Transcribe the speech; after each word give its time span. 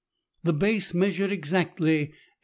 The 0.41 0.51
base 0.53 0.95
measured 0.95 1.31
exactly 1.31 1.93
8037. 2.01 2.17